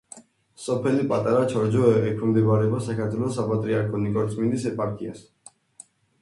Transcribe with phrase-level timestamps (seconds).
[0.61, 5.23] სოფელი პატარა ჩორჯო ექვემდებარება საქართველოს საპატრიარქოს ნიკორწმინდის ეპარქიას.